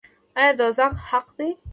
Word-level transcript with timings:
آیا 0.39 0.51
دوزخ 0.59 0.93
حق 1.09 1.27
دی؟ 1.37 1.47